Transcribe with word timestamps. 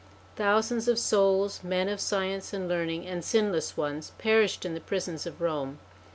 Thousands 0.35 0.87
of 0.87 0.97
souls, 0.97 1.63
men 1.63 1.87
of 1.87 2.01
science 2.01 2.53
and 2.53 2.67
learn 2.67 2.89
ing, 2.89 3.05
and 3.05 3.23
sinless 3.23 3.77
ones, 3.77 4.13
perished 4.17 4.65
in 4.65 4.73
the 4.73 4.81
prisons 4.81 5.27
of 5.27 5.39
Rome. 5.39 5.77